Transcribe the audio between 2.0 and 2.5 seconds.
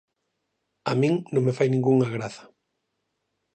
graza.